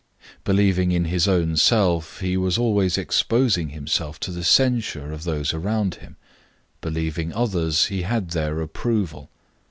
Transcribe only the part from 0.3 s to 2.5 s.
Believing in his own self he